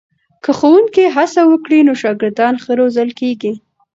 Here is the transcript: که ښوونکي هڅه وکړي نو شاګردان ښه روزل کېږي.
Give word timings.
که 0.43 0.51
ښوونکي 0.57 1.03
هڅه 1.15 1.41
وکړي 1.51 1.79
نو 1.87 1.93
شاګردان 2.01 2.53
ښه 2.63 2.71
روزل 2.79 3.09
کېږي. 3.19 3.53